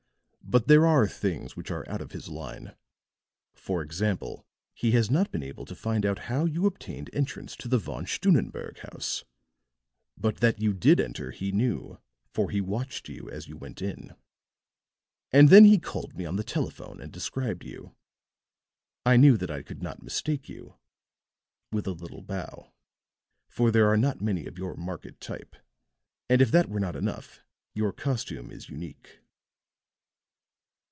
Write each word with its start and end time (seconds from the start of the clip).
But 0.43 0.67
there 0.67 0.85
are 0.85 1.07
things 1.07 1.55
which 1.55 1.71
are 1.71 1.87
out 1.87 2.01
of 2.01 2.11
his 2.11 2.27
line. 2.27 2.75
For 3.53 3.81
example, 3.81 4.45
he 4.73 4.91
has 4.91 5.09
not 5.09 5.31
been 5.31 5.43
able 5.43 5.63
to 5.63 5.73
find 5.75 6.05
out 6.05 6.19
how 6.27 6.43
you 6.43 6.65
obtained 6.65 7.09
entrance 7.13 7.55
to 7.55 7.69
the 7.69 7.77
Von 7.77 8.05
Stunnenberg 8.05 8.79
house. 8.79 9.23
But 10.17 10.41
that 10.41 10.59
you 10.59 10.73
did 10.73 10.99
enter 10.99 11.31
he 11.31 11.53
knew, 11.53 11.99
for 12.33 12.49
he 12.51 12.59
watched 12.59 13.07
you 13.07 13.29
as 13.29 13.47
you 13.47 13.55
went 13.55 13.81
in. 13.81 14.13
And 15.31 15.47
then 15.47 15.63
he 15.63 15.79
called 15.79 16.17
me 16.17 16.25
on 16.25 16.35
the 16.35 16.43
telephone 16.43 16.99
and 16.99 17.13
described 17.13 17.63
you. 17.63 17.95
I 19.05 19.15
knew 19.15 19.37
that 19.37 19.51
I 19.51 19.61
could 19.63 19.81
not 19.81 20.03
mistake 20.03 20.49
you," 20.49 20.75
with 21.71 21.87
a 21.87 21.93
little 21.93 22.21
bow, 22.23 22.73
"for 23.47 23.71
there 23.71 23.87
are 23.87 23.95
not 23.95 24.19
many 24.19 24.47
of 24.47 24.57
your 24.57 24.75
marked 24.75 25.21
type, 25.21 25.55
and 26.29 26.41
if 26.41 26.51
that 26.51 26.67
were 26.67 26.81
not 26.81 26.97
enough, 26.97 27.41
your 27.73 27.93
costume 27.93 28.51
is 28.51 28.67
unique." 28.67 29.17